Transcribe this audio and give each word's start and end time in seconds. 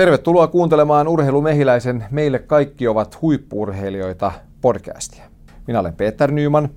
Tervetuloa 0.00 0.46
kuuntelemaan 0.46 1.08
Urheilumehiläisen 1.08 2.04
Meille 2.10 2.38
kaikki 2.38 2.88
ovat 2.88 3.22
huippuurheilijoita 3.22 4.32
podcastia. 4.60 5.24
Minä 5.66 5.80
olen 5.80 5.94
Peter 5.94 6.30
Nyman 6.30 6.68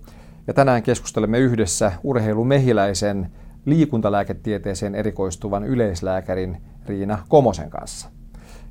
ja 0.48 0.54
tänään 0.54 0.84
keskustelemme 0.84 1.40
yhdessä 1.40 1.92
Urheilumehiläisen 2.04 3.32
liikuntalääketieteeseen 3.66 4.96
erikoistuvan 4.96 5.64
yleislääkärin 5.64 6.58
Riina 6.86 7.20
Komosen 7.28 7.70
kanssa. 7.70 8.10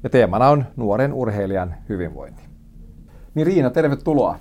Ja 0.03 0.11
teemana 0.11 0.49
on 0.49 0.65
nuoren 0.77 1.13
urheilijan 1.13 1.75
hyvinvointi. 1.89 2.43
Niin 3.35 3.47
Riina, 3.47 3.71
tervetuloa. 3.71 4.39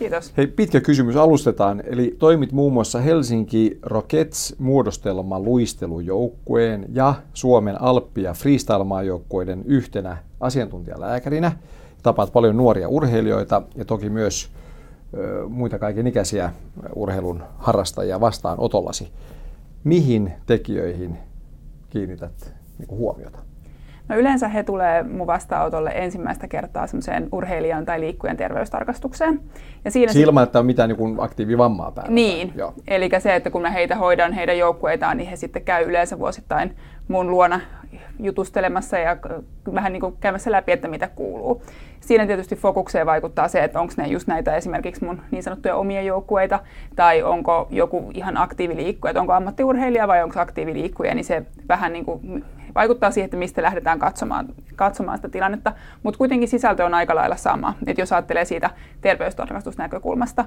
Kiitos. 0.00 0.32
Hei, 0.36 0.46
pitkä 0.46 0.80
kysymys 0.80 1.16
alustetaan. 1.16 1.82
Eli 1.86 2.16
toimit 2.18 2.52
muun 2.52 2.72
muassa 2.72 3.00
Helsinki 3.00 3.78
Rockets 3.82 4.54
muodostelma 4.58 5.40
luistelujoukkueen 5.40 6.86
ja 6.92 7.14
Suomen 7.34 7.82
Alppi- 7.82 8.22
ja 8.22 8.32
freestyle-maajoukkueiden 8.32 9.62
yhtenä 9.64 10.16
asiantuntijalääkärinä. 10.40 11.52
Tapaat 12.02 12.32
paljon 12.32 12.56
nuoria 12.56 12.88
urheilijoita 12.88 13.62
ja 13.76 13.84
toki 13.84 14.10
myös 14.10 14.50
ö, 15.14 15.48
muita 15.48 15.78
kaiken 15.78 16.06
ikäisiä 16.06 16.52
urheilun 16.94 17.42
harrastajia 17.58 18.20
vastaan 18.20 18.60
otollasi. 18.60 19.08
Mihin 19.84 20.32
tekijöihin 20.46 21.18
kiinnität 21.90 22.54
niin 22.78 22.90
huomiota? 22.90 23.38
No 24.10 24.16
yleensä 24.16 24.48
he 24.48 24.62
tulee 24.62 25.02
mun 25.02 25.26
vastaanotolle 25.26 25.90
ensimmäistä 25.94 26.48
kertaa 26.48 26.86
semmoiseen 26.86 27.28
urheilijan 27.32 27.84
tai 27.84 28.00
liikkujan 28.00 28.36
terveystarkastukseen. 28.36 29.40
Ja 29.84 29.90
siinä 29.90 30.12
siis 30.12 30.24
ilman, 30.24 30.44
että 30.44 30.58
on 30.58 30.66
mitään 30.66 30.88
niin 30.88 31.16
aktiivivammaa 31.18 31.90
päällä. 31.90 32.12
Niin, 32.12 32.52
eli 32.88 33.08
se, 33.18 33.34
että 33.34 33.50
kun 33.50 33.62
mä 33.62 33.70
heitä 33.70 33.96
hoidan 33.96 34.32
heidän 34.32 34.58
joukkueitaan, 34.58 35.16
niin 35.16 35.30
he 35.30 35.36
sitten 35.36 35.62
käy 35.62 35.84
yleensä 35.84 36.18
vuosittain 36.18 36.76
mun 37.08 37.30
luona 37.30 37.60
jutustelemassa 38.20 38.98
ja 38.98 39.16
vähän 39.74 39.92
niin 39.92 40.00
kuin 40.00 40.14
käymässä 40.20 40.52
läpi, 40.52 40.72
että 40.72 40.88
mitä 40.88 41.08
kuuluu. 41.08 41.62
Siinä 42.00 42.26
tietysti 42.26 42.56
fokukseen 42.56 43.06
vaikuttaa 43.06 43.48
se, 43.48 43.64
että 43.64 43.80
onko 43.80 43.92
ne 43.96 44.06
just 44.06 44.28
näitä 44.28 44.56
esimerkiksi 44.56 45.04
mun 45.04 45.20
niin 45.30 45.42
sanottuja 45.42 45.76
omia 45.76 46.02
joukkueita, 46.02 46.60
tai 46.96 47.22
onko 47.22 47.66
joku 47.70 48.10
ihan 48.14 48.36
aktiiviliikkuja, 48.36 49.10
että 49.10 49.20
onko 49.20 49.32
ammattiurheilija 49.32 50.08
vai 50.08 50.22
onko 50.22 50.40
aktiiviliikkuja, 50.40 51.14
niin 51.14 51.24
se 51.24 51.42
vähän 51.68 51.92
niin 51.92 52.04
kuin 52.04 52.44
vaikuttaa 52.74 53.10
siihen, 53.10 53.24
että 53.24 53.36
mistä 53.36 53.62
lähdetään 53.62 53.98
katsomaan, 53.98 54.46
katsomaan 54.76 55.18
sitä 55.18 55.28
tilannetta, 55.28 55.72
mutta 56.02 56.18
kuitenkin 56.18 56.48
sisältö 56.48 56.84
on 56.84 56.94
aika 56.94 57.14
lailla 57.14 57.36
sama, 57.36 57.74
että 57.86 58.02
jos 58.02 58.12
ajattelee 58.12 58.44
siitä 58.44 58.70
terveystarkastusnäkökulmasta. 59.00 60.44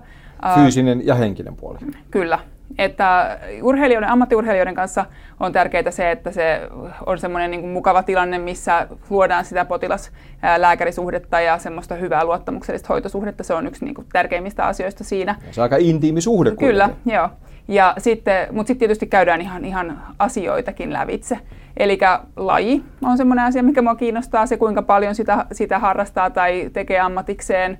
Fyysinen 0.56 1.08
ja 1.08 1.16
henkinen 1.16 1.56
puoli. 1.56 1.78
Kyllä, 2.12 2.40
että 2.78 3.40
urheilijoiden, 3.62 4.10
ammattiurheilijoiden 4.10 4.76
kanssa 4.76 5.06
on 5.40 5.52
tärkeää 5.52 5.92
se, 5.92 6.12
että 6.12 6.32
se 6.32 6.62
on 7.06 7.18
semmoinen 7.18 7.52
niin 7.52 7.68
mukava 7.68 8.04
tilanne, 8.04 8.38
missä 8.38 8.88
luodaan 9.10 9.46
sitä 9.46 9.66
potilas-lääkärisuhdetta 9.66 11.42
ja 11.42 11.58
semmoista 11.58 11.96
hyvää 11.96 12.26
luottamuksellista 12.26 12.88
hoitosuhdetta. 12.90 13.44
Se 13.44 13.54
on 13.54 13.68
yksi 13.68 13.86
niin 13.86 13.96
kuin 13.96 14.08
tärkeimmistä 14.14 14.66
asioista 14.66 15.04
siinä. 15.04 15.36
Ja 15.48 15.54
se 15.54 15.62
on 15.62 15.64
aika 15.64 15.78
intiimi 15.80 16.22
suhde 16.22 16.52
Kyllä, 16.52 16.90
joo. 17.06 17.30
Ja 17.68 17.94
sitten, 17.98 18.48
mutta 18.52 18.68
sitten 18.68 18.80
tietysti 18.80 19.08
käydään 19.08 19.42
ihan, 19.42 19.66
ihan 19.66 20.02
asioitakin 20.20 20.94
lävitse. 20.94 21.40
Eli 21.78 21.98
laji 22.36 22.84
on 23.04 23.18
semmoinen 23.18 23.46
asia, 23.46 23.64
mikä 23.64 23.82
minua 23.82 23.96
kiinnostaa, 23.96 24.46
se 24.46 24.58
kuinka 24.58 24.82
paljon 24.82 25.16
sitä, 25.16 25.46
sitä 25.52 25.80
harrastaa 25.80 26.30
tai 26.30 26.70
tekee 26.74 27.00
ammatikseen, 27.00 27.80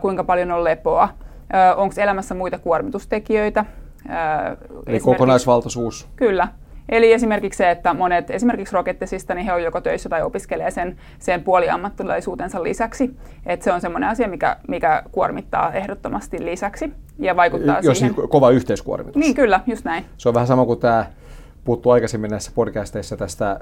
kuinka 0.00 0.24
paljon 0.24 0.50
on 0.50 0.64
lepoa. 0.64 1.08
Onko 1.76 1.94
elämässä 1.96 2.34
muita 2.34 2.58
kuormitustekijöitä? 2.58 3.64
Eli 4.86 5.00
kokonaisvaltaisuus. 5.00 6.08
Kyllä. 6.16 6.48
Eli 6.88 7.12
esimerkiksi 7.12 7.58
se, 7.58 7.70
että 7.70 7.94
monet 7.94 8.30
esimerkiksi 8.30 8.74
rokettesista, 8.74 9.34
niin 9.34 9.46
he 9.46 9.52
on 9.52 9.62
joko 9.62 9.80
töissä 9.80 10.08
tai 10.08 10.22
opiskelee 10.22 10.70
sen, 10.70 10.96
sen 11.18 11.42
puoliammattilaisuutensa 11.42 12.62
lisäksi. 12.62 13.16
Että 13.46 13.64
se 13.64 13.72
on 13.72 13.80
semmoinen 13.80 14.10
asia, 14.10 14.28
mikä, 14.28 14.56
mikä 14.68 15.02
kuormittaa 15.12 15.72
ehdottomasti 15.72 16.44
lisäksi 16.44 16.92
ja 17.18 17.36
vaikuttaa 17.36 17.80
Jos 17.82 17.98
siihen. 17.98 18.16
Niin 18.16 18.28
kova 18.28 18.50
yhteiskuormitus. 18.50 19.20
Niin, 19.20 19.34
kyllä, 19.34 19.60
just 19.66 19.84
näin. 19.84 20.04
Se 20.16 20.28
on 20.28 20.34
vähän 20.34 20.46
sama 20.46 20.66
kuin 20.66 20.80
tämä 20.80 21.06
puhuttu 21.64 21.90
aikaisemmin 21.90 22.30
näissä 22.30 22.52
podcasteissa 22.54 23.16
tästä 23.16 23.60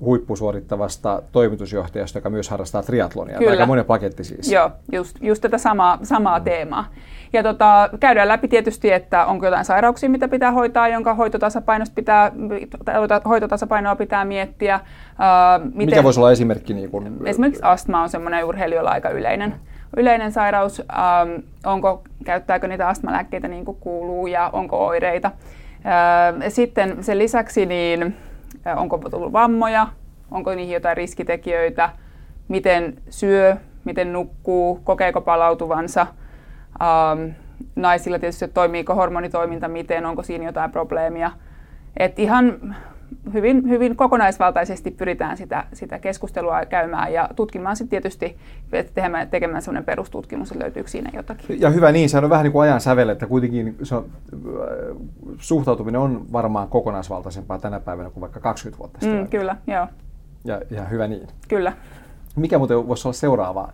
huippusuorittavasta 0.00 1.22
toimitusjohtajasta, 1.32 2.18
joka 2.18 2.30
myös 2.30 2.48
harrastaa 2.48 2.82
triatlonia. 2.82 3.38
Kyllä. 3.38 3.50
Aika 3.50 3.66
monen 3.66 3.84
paketti 3.84 4.24
siis. 4.24 4.52
Joo, 4.52 4.70
just, 4.92 5.16
just 5.20 5.42
tätä 5.42 5.58
samaa, 5.58 5.98
samaa 6.02 6.38
mm. 6.38 6.44
teemaa. 6.44 6.88
Ja 7.32 7.42
tota, 7.42 7.90
käydään 8.00 8.28
läpi 8.28 8.48
tietysti, 8.48 8.92
että 8.92 9.26
onko 9.26 9.46
jotain 9.46 9.64
sairauksia, 9.64 10.10
mitä 10.10 10.28
pitää 10.28 10.52
hoitaa, 10.52 10.88
jonka 10.88 11.14
hoitotasapainosta 11.14 11.94
pitää, 11.94 12.32
hoitotasapainoa 13.28 13.96
pitää 13.96 14.24
miettiä. 14.24 14.80
Uh, 14.80 15.64
miten, 15.64 15.86
Mikä 15.86 16.02
voisi 16.02 16.20
olla 16.20 16.32
esimerkki? 16.32 16.74
Niin 16.74 16.90
kun... 16.90 17.20
Esimerkiksi 17.24 17.62
astma 17.62 18.02
on 18.02 18.08
semmoinen 18.08 18.44
urheilijoilla 18.44 18.90
aika 18.90 19.10
yleinen, 19.10 19.54
yleinen 19.96 20.32
sairaus. 20.32 20.78
Um, 20.78 21.42
onko, 21.64 22.02
käyttääkö 22.24 22.68
niitä 22.68 22.88
astmalääkkeitä 22.88 23.48
niin 23.48 23.64
kuin 23.64 23.76
kuuluu 23.80 24.26
ja 24.26 24.50
onko 24.52 24.86
oireita. 24.86 25.30
Sitten 26.48 27.04
sen 27.04 27.18
lisäksi, 27.18 27.66
niin 27.66 28.16
onko 28.76 28.98
tullut 28.98 29.32
vammoja, 29.32 29.86
onko 30.30 30.54
niihin 30.54 30.74
jotain 30.74 30.96
riskitekijöitä, 30.96 31.90
miten 32.48 32.96
syö, 33.10 33.56
miten 33.84 34.12
nukkuu, 34.12 34.80
kokeeko 34.84 35.20
palautuvansa– 35.20 36.06
naisilla 37.76 38.18
tietysti, 38.18 38.44
että 38.44 38.54
toimiiko 38.54 38.94
hormonitoiminta? 38.94 39.68
Miten, 39.68 40.06
onko 40.06 40.22
siinä 40.22 40.44
jotain 40.44 40.70
probleemia. 40.70 41.30
Et 41.96 42.18
ihan 42.18 42.76
hyvin, 43.32 43.68
hyvin 43.68 43.96
kokonaisvaltaisesti 43.96 44.90
pyritään 44.90 45.36
sitä, 45.36 45.64
sitä 45.72 45.98
keskustelua 45.98 46.64
käymään 46.64 47.12
ja 47.12 47.28
tutkimaan 47.36 47.76
sitten 47.76 47.90
tietysti, 47.90 48.36
että 48.72 48.92
tekemään, 48.94 49.28
tekemään 49.28 49.62
sellainen 49.62 49.84
perustutkimus, 49.84 50.52
että 50.52 50.64
löytyykö 50.64 50.90
siinä 50.90 51.10
jotakin. 51.14 51.60
Ja 51.60 51.70
hyvä 51.70 51.92
niin, 51.92 52.08
se 52.08 52.18
on 52.18 52.30
vähän 52.30 52.44
niin 52.44 52.52
kuin 52.52 52.62
ajan 52.62 52.80
sävel, 52.80 53.08
että 53.08 53.26
kuitenkin 53.26 53.76
se 53.82 53.94
on, 53.94 54.06
suhtautuminen 55.38 56.00
on 56.00 56.26
varmaan 56.32 56.68
kokonaisvaltaisempaa 56.68 57.58
tänä 57.58 57.80
päivänä 57.80 58.10
kuin 58.10 58.20
vaikka 58.20 58.40
20 58.40 58.78
vuotta 58.78 59.00
sitten. 59.00 59.20
Mm, 59.20 59.28
kyllä, 59.28 59.56
joo. 59.66 59.86
Ja, 60.44 60.60
ja 60.70 60.84
hyvä 60.84 61.08
niin. 61.08 61.28
Kyllä. 61.48 61.72
Mikä 62.36 62.58
muuten 62.58 62.88
voisi 62.88 63.08
olla 63.08 63.14
seuraava 63.14 63.72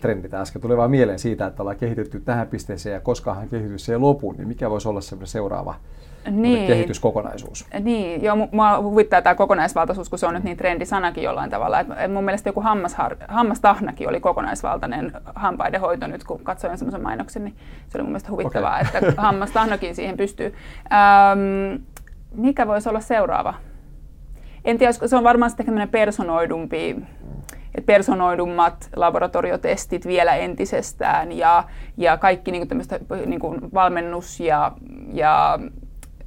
trendi 0.00 0.28
äsken 0.32 0.62
tuli 0.62 0.76
vaan 0.76 0.90
mieleen 0.90 1.18
siitä, 1.18 1.46
että 1.46 1.62
ollaan 1.62 1.76
kehitetty 1.76 2.20
tähän 2.20 2.46
pisteeseen 2.46 2.94
ja 2.94 3.00
koskaanhan 3.00 3.48
kehitys 3.48 3.88
ei 3.88 3.98
lopu, 3.98 4.32
niin 4.32 4.48
mikä 4.48 4.70
voisi 4.70 4.88
olla 4.88 5.00
seuraava 5.24 5.74
niin. 6.30 6.66
kehityskokonaisuus? 6.66 7.66
Niin, 7.80 8.22
joo, 8.22 8.36
mua 8.52 8.80
huvittaa 8.82 9.22
tämä 9.22 9.34
kokonaisvaltaisuus, 9.34 10.08
kun 10.08 10.18
se 10.18 10.26
on 10.26 10.34
nyt 10.34 10.44
niin 10.44 10.56
trendisanakin 10.56 11.24
jollain 11.24 11.50
tavalla. 11.50 11.80
Et 11.80 12.12
mun 12.12 12.24
mielestä 12.24 12.48
joku 12.48 12.60
hammashar, 12.60 13.16
hammastahnakin 13.28 14.08
oli 14.08 14.20
kokonaisvaltainen 14.20 15.12
hampaiden 15.34 15.80
hoito 15.80 16.06
nyt, 16.06 16.24
kun 16.24 16.40
katsoin 16.42 16.78
semmoisen 16.78 17.02
mainoksen, 17.02 17.44
niin 17.44 17.54
se 17.88 17.98
oli 17.98 18.02
mun 18.02 18.12
mielestä 18.12 18.30
huvittavaa, 18.30 18.80
okay. 18.80 19.08
että 19.08 19.22
hammastahnakin 19.22 19.94
siihen 19.94 20.16
pystyy. 20.16 20.54
Ähm, 20.92 21.82
mikä 22.34 22.66
voisi 22.66 22.88
olla 22.88 23.00
seuraava? 23.00 23.54
En 24.64 24.78
tiedä, 24.78 24.92
se 24.92 25.16
on 25.16 25.24
varmaan 25.24 25.50
sitten 25.50 25.88
personoidumpi 25.88 26.96
että 27.74 27.86
personoidummat 27.86 28.88
laboratoriotestit 28.96 30.06
vielä 30.06 30.34
entisestään 30.34 31.32
ja, 31.32 31.64
ja 31.96 32.16
kaikki 32.16 32.50
niin 32.50 32.68
kuin 32.68 32.82
niin 33.26 33.40
kuin 33.40 33.60
valmennus 33.74 34.40
ja, 34.40 34.72
ja 35.12 35.58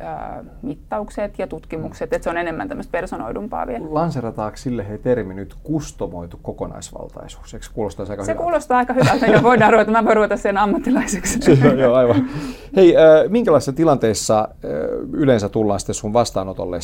ää, 0.02 0.44
mittaukset 0.62 1.40
ja 1.40 1.48
tutkimukset, 1.48 2.14
että 2.14 2.24
se 2.24 2.30
on 2.30 2.38
enemmän 2.38 2.68
tämmöistä 2.68 2.92
personoidumpaa 2.92 3.68
vielä. 3.68 3.86
Lanserataanko 3.90 4.58
sille 4.58 4.90
hei 4.90 4.98
termi 4.98 5.34
nyt 5.34 5.56
kustomoitu 5.64 6.40
kokonaisvaltaisuus? 6.42 7.54
Eikö 7.54 7.66
kuulostaa 7.74 8.04
aika 8.10 8.24
Se 8.24 8.32
hyvältä? 8.32 8.44
kuulostaa 8.44 8.78
aika 8.78 8.94
hyvältä 8.94 9.26
ja 9.26 9.44
voidaan 9.44 9.74
ruveta, 9.74 9.92
mä 9.92 10.06
voin 10.06 10.16
ruveta 10.16 10.38
sen 10.38 10.58
ammattilaiseksi. 10.58 11.40
Joo, 11.82 11.94
aivan. 11.96 12.30
Hei, 12.76 12.98
äh, 12.98 13.04
minkälaisissa 13.30 13.74
tilanteissa 13.74 14.40
äh, 14.40 14.70
yleensä 15.14 15.50
tullaan 15.50 15.80
sitten 15.80 15.96
sun 15.96 16.14
vastaanotolle? 16.14 16.80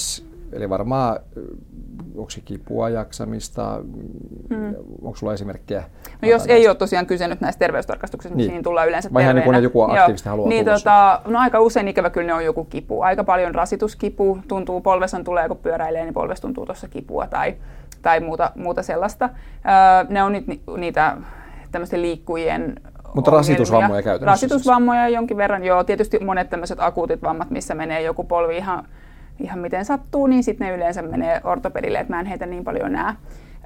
Eli 0.51 0.69
varmaan 0.69 1.19
onko 2.17 2.29
se 2.29 2.41
kipua, 2.41 2.89
jaksamista, 2.89 3.79
hmm. 4.49 4.75
onko 5.01 5.15
sulla 5.15 5.33
esimerkkejä? 5.33 5.83
No 6.21 6.27
jos 6.27 6.45
ei 6.47 6.67
ole 6.67 6.75
tosiaan 6.75 7.05
kyse 7.05 7.27
nyt 7.27 7.41
näistä 7.41 7.59
terveystarkastuksista, 7.59 8.37
niin. 8.37 8.51
niin 8.51 8.63
tullaan 8.63 8.87
yleensä 8.87 9.09
Vai 9.13 9.23
ihan 9.23 9.35
niin 9.35 9.63
joku 9.63 9.81
aktiivisesti 9.81 10.29
haluaa 10.29 10.49
niin, 10.49 10.65
tota, 10.65 11.21
no 11.25 11.39
aika 11.39 11.59
usein 11.59 11.87
ikävä 11.87 12.09
kyllä 12.09 12.27
ne 12.27 12.33
on 12.33 12.45
joku 12.45 12.63
kipu. 12.63 13.01
Aika 13.01 13.23
paljon 13.23 13.55
rasituskipu, 13.55 14.39
tuntuu 14.47 14.81
polvessa 14.81 15.23
tulee, 15.23 15.47
kun 15.47 15.57
pyöräilee, 15.57 16.03
niin 16.03 16.13
polvessa 16.13 16.41
tuntuu 16.41 16.65
tuossa 16.65 16.87
kipua 16.87 17.27
tai, 17.27 17.55
tai 18.01 18.19
muuta, 18.19 18.51
muuta 18.55 18.83
sellaista. 18.83 19.29
Öö, 19.29 20.05
ne 20.09 20.23
on 20.23 20.31
ni, 20.31 20.61
niitä 20.77 21.17
tämmöisten 21.71 22.01
liikkujien 22.01 22.75
mutta 23.13 23.31
rasitusvammoja 23.31 24.01
käytännössä? 24.01 24.45
Rasitusvammoja 24.45 25.05
siis. 25.05 25.15
jonkin 25.15 25.37
verran, 25.37 25.63
joo. 25.63 25.83
Tietysti 25.83 26.19
monet 26.19 26.49
tämmöiset 26.49 26.79
akuutit 26.79 27.21
vammat, 27.21 27.49
missä 27.49 27.75
menee 27.75 28.01
joku 28.01 28.23
polvi 28.23 28.57
ihan 28.57 28.87
ihan 29.39 29.59
miten 29.59 29.85
sattuu, 29.85 30.27
niin 30.27 30.43
sitten 30.43 30.67
ne 30.67 30.75
yleensä 30.75 31.01
menee 31.01 31.41
ortopedille, 31.43 31.99
että 31.99 32.13
mä 32.13 32.19
en 32.19 32.25
heitä 32.25 32.45
niin 32.45 32.63
paljon 32.63 32.91
näe. 32.91 33.13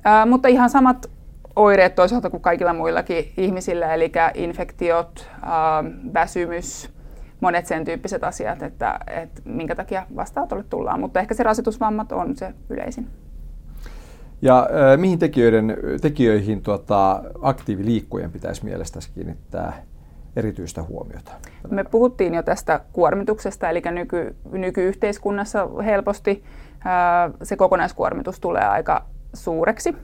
Ää, 0.03 0.25
mutta 0.25 0.47
ihan 0.47 0.69
samat 0.69 1.09
oireet 1.55 1.95
toisaalta 1.95 2.29
kuin 2.29 2.41
kaikilla 2.41 2.73
muillakin 2.73 3.31
ihmisillä, 3.37 3.93
eli 3.93 4.11
infektiot, 4.33 5.29
ää, 5.41 5.83
väsymys, 6.13 6.89
monet 7.41 7.65
sen 7.65 7.85
tyyppiset 7.85 8.23
asiat, 8.23 8.63
että, 8.63 8.99
että 9.07 9.41
minkä 9.45 9.75
takia 9.75 10.05
vastaanotolle 10.15 10.63
tullaan. 10.69 10.99
Mutta 10.99 11.19
ehkä 11.19 11.33
se 11.33 11.43
rasitusvammat 11.43 12.11
on 12.11 12.35
se 12.35 12.53
yleisin. 12.69 13.07
Ja 14.41 14.59
äh, 14.59 14.97
mihin 14.97 15.19
tekijöiden, 15.19 15.77
tekijöihin 16.01 16.61
tota, 16.61 17.23
aktiiviliikkujen 17.41 18.31
pitäisi 18.31 18.65
mielestäsi 18.65 19.11
kiinnittää 19.15 19.73
erityistä 20.35 20.83
huomiota? 20.83 21.31
Me 21.69 21.83
puhuttiin 21.83 22.33
jo 22.33 22.43
tästä 22.43 22.79
kuormituksesta, 22.93 23.69
eli 23.69 23.81
nyky, 23.91 24.35
nykyyhteiskunnassa 24.51 25.67
helposti 25.85 26.43
ää, 26.85 27.29
se 27.43 27.55
kokonaiskuormitus 27.55 28.39
tulee 28.39 28.65
aika 28.65 29.05
suureksi. 29.33 29.95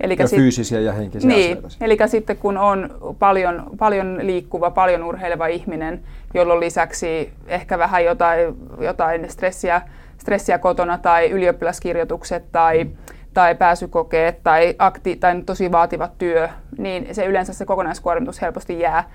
Eli 0.00 0.16
ja 0.18 0.28
sit, 0.28 0.38
fyysisiä 0.38 0.80
ja 0.80 0.92
henkisiä 0.92 1.28
niin, 1.28 1.58
asioita. 1.58 1.76
Eli 1.80 1.98
sitten 2.06 2.36
kun 2.36 2.58
on 2.58 2.90
paljon, 3.18 3.70
paljon 3.78 4.18
liikkuva, 4.22 4.70
paljon 4.70 5.02
urheileva 5.02 5.46
ihminen, 5.46 6.02
jolloin 6.34 6.60
lisäksi 6.60 7.32
ehkä 7.46 7.78
vähän 7.78 8.04
jotain, 8.04 8.54
jotain 8.80 9.30
stressiä, 9.30 9.82
stressiä 10.18 10.58
kotona 10.58 10.98
tai 10.98 11.30
ylioppilaskirjoitukset 11.30 12.44
tai, 12.52 12.90
tai 13.34 13.54
pääsykokeet 13.54 14.42
tai, 14.42 14.74
akti, 14.78 15.16
tai 15.16 15.42
tosi 15.42 15.72
vaativat 15.72 16.18
työ, 16.18 16.48
niin 16.78 17.14
se 17.14 17.26
yleensä 17.26 17.52
se 17.52 17.64
kokonaiskuormitus 17.64 18.42
helposti 18.42 18.80
jää 18.80 19.10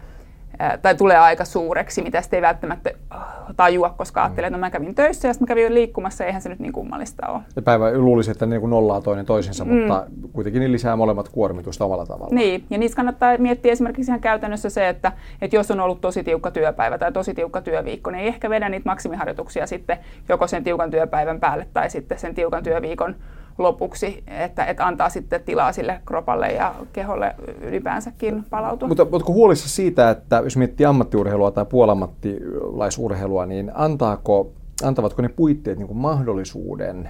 tai 0.82 0.96
tulee 0.96 1.18
aika 1.18 1.46
suureksi, 1.46 2.02
mitä 2.02 2.22
sitten 2.22 2.38
ei 2.38 2.42
välttämättä 2.42 2.92
äh, 3.16 3.20
tajua, 3.58 3.90
koska 3.98 4.24
ajattelee, 4.24 4.48
että 4.48 4.58
no 4.58 4.60
mä 4.60 4.70
kävin 4.70 4.96
töissä 4.96 5.28
ja 5.28 5.34
sitten 5.34 5.46
mä 5.46 5.48
kävin 5.48 5.74
liikkumassa, 5.74 6.26
eihän 6.26 6.42
se 6.42 6.50
nyt 6.50 6.60
niin 6.60 6.74
kummallista 6.74 7.28
ole. 7.28 7.42
Ja 7.56 7.62
päivä 7.62 7.98
luulisi, 7.98 8.32
että 8.32 8.46
niin 8.46 8.70
nollaa 8.70 9.02
toinen 9.02 9.26
toisensa, 9.26 9.66
mm. 9.66 9.72
mutta 9.72 10.06
kuitenkin 10.34 10.62
ne 10.62 10.72
lisää 10.72 10.96
molemmat 10.96 11.30
kuormitusta 11.30 11.86
omalla 11.86 12.06
tavalla. 12.06 12.36
Niin, 12.36 12.64
ja 12.70 12.78
niissä 12.78 12.96
kannattaa 12.96 13.38
miettiä 13.38 13.72
esimerkiksi 13.72 14.12
ihan 14.12 14.20
käytännössä 14.20 14.70
se, 14.70 14.90
että, 14.90 15.12
että 15.42 15.56
jos 15.56 15.72
on 15.72 15.80
ollut 15.80 16.02
tosi 16.02 16.24
tiukka 16.24 16.52
työpäivä 16.52 16.98
tai 16.98 17.12
tosi 17.12 17.34
tiukka 17.34 17.62
työviikko, 17.62 18.12
niin 18.12 18.22
ei 18.22 18.28
ehkä 18.28 18.50
vedä 18.50 18.70
niitä 18.70 18.90
maksimiharjoituksia 18.90 19.68
sitten 19.68 19.98
joko 20.30 20.48
sen 20.48 20.64
tiukan 20.64 20.92
työpäivän 20.92 21.40
päälle 21.40 21.68
tai 21.74 21.90
sitten 21.90 22.20
sen 22.20 22.36
tiukan 22.36 22.64
työviikon 22.64 23.16
lopuksi, 23.60 24.24
että, 24.28 24.66
että 24.66 24.88
antaa 24.88 25.10
sitten 25.10 25.44
tilaa 25.44 25.72
sille 25.72 26.02
kropalle 26.06 26.48
ja 26.48 26.76
keholle 26.94 27.36
ylipäänsäkin 27.62 28.44
palautua. 28.50 28.88
Mutta 28.88 29.08
oletko 29.12 29.34
huolissa 29.34 29.70
siitä, 29.70 30.10
että 30.10 30.42
jos 30.44 30.58
miettii 30.58 30.86
ammattiurheilua 30.86 31.52
tai 31.52 31.66
puolammattilaisurheilua, 31.66 33.46
niin 33.46 33.72
antaako, 33.74 34.52
antavatko 34.84 35.22
ne 35.22 35.30
puitteet 35.30 35.78
niin 35.78 35.88
kuin 35.88 35.98
mahdollisuuden 35.98 37.10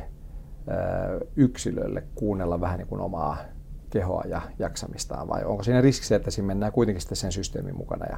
yksilölle 1.36 2.04
kuunnella 2.16 2.62
vähän 2.62 2.78
niin 2.78 2.88
kuin 2.88 3.02
omaa 3.02 3.38
kehoa 3.90 4.24
ja 4.28 4.42
jaksamistaan, 4.60 5.28
vai 5.28 5.44
onko 5.44 5.64
siinä 5.64 5.82
riski 5.82 6.06
se, 6.06 6.16
että 6.16 6.32
siinä 6.32 6.48
mennään 6.48 6.72
kuitenkin 6.72 7.02
sitten 7.02 7.16
sen 7.16 7.32
systeemin 7.32 7.78
mukana 7.78 8.06
ja 8.06 8.18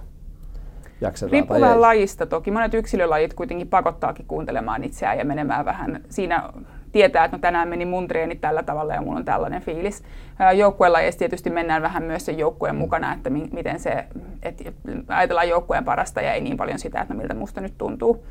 jaksetaan 1.02 1.32
Riippuu 1.32 1.62
vähän 1.62 1.82
lajista 1.82 2.26
toki. 2.26 2.52
Monet 2.52 2.74
yksilölajit 2.74 3.34
kuitenkin 3.34 3.68
pakottaakin 3.68 4.26
kuuntelemaan 4.26 4.84
itseään 4.84 5.18
ja 5.18 5.26
menemään 5.26 5.66
vähän 5.66 6.04
siinä 6.10 6.50
tietää, 6.92 7.26
että 7.26 7.38
no 7.38 7.42
tänään 7.42 7.68
meni 7.68 7.86
mun 7.86 8.08
treeni 8.08 8.36
tällä 8.36 8.64
tavalla 8.64 8.94
ja 8.94 9.02
mulla 9.02 9.18
on 9.18 9.26
tällainen 9.26 9.62
fiilis. 9.62 10.04
Joukkuelajeissa 10.56 11.20
tietysti 11.20 11.50
mennään 11.50 11.82
vähän 11.82 12.04
myös 12.04 12.26
sen 12.26 12.40
joukkueen 12.40 12.76
mukana, 12.76 13.14
että 13.14 13.30
miten 13.30 13.80
se, 13.80 14.06
että 14.44 14.64
ajatellaan 15.08 15.50
joukkueen 15.50 15.86
parasta 15.86 16.22
ja 16.22 16.34
ei 16.34 16.42
niin 16.42 16.58
paljon 16.58 16.80
sitä, 16.80 17.02
että 17.02 17.14
no 17.14 17.18
miltä 17.18 17.34
musta 17.34 17.62
nyt 17.62 17.74
tuntuu. 17.78 18.26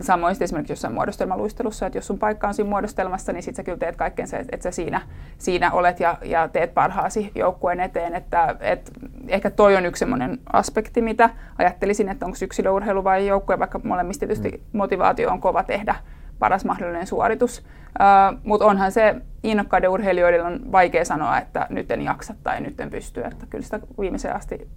Samoin 0.00 0.36
esimerkiksi 0.40 0.72
jossain 0.72 0.94
muodostelmaluistelussa, 0.94 1.86
että 1.86 1.98
jos 1.98 2.06
sun 2.06 2.18
paikka 2.18 2.48
on 2.48 2.54
siinä 2.54 2.70
muodostelmassa, 2.70 3.32
niin 3.32 3.42
sit 3.42 3.56
sä 3.56 3.62
kyllä 3.62 3.78
teet 3.78 3.96
kaiken 3.96 4.26
se, 4.26 4.36
että 4.36 4.62
sä 4.62 4.70
siinä, 4.70 5.00
siinä 5.38 5.72
olet 5.72 6.00
ja, 6.00 6.18
ja 6.22 6.48
teet 6.48 6.74
parhaasi 6.74 7.32
joukkueen 7.34 7.80
eteen. 7.80 8.14
Että, 8.14 8.56
et, 8.60 8.90
ehkä 9.28 9.50
toi 9.50 9.76
on 9.76 9.86
yksi 9.86 9.98
semmoinen 9.98 10.38
aspekti, 10.52 11.02
mitä 11.02 11.30
ajattelisin, 11.58 12.08
että 12.08 12.26
onko 12.26 12.38
yksilöurheilu 12.42 13.04
vai 13.04 13.26
joukkue, 13.26 13.58
vaikka 13.58 13.80
molemmista 13.84 14.20
tietysti 14.26 14.48
mm. 14.50 14.78
motivaatio 14.78 15.30
on 15.30 15.40
kova 15.40 15.62
tehdä 15.62 15.94
paras 16.42 16.64
mahdollinen 16.64 17.06
suoritus. 17.06 17.58
Uh, 17.58 18.38
Mutta 18.44 18.66
onhan 18.66 18.92
se 18.92 19.14
innokkaiden 19.42 19.90
urheilijoiden 19.90 20.46
on 20.46 20.72
vaikea 20.72 21.04
sanoa, 21.04 21.38
että 21.38 21.66
nyt 21.70 21.90
en 21.90 22.02
jaksa 22.02 22.34
tai 22.42 22.60
nyt 22.60 22.80
en 22.80 22.90
pysty. 22.90 23.24
Että 23.24 23.46
kyllä 23.50 23.64
sitä 23.64 23.80
viimeiseen 24.00 24.36
asti 24.36 24.68